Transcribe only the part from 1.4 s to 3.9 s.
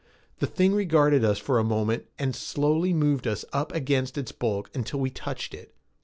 a moment and slowly moved us up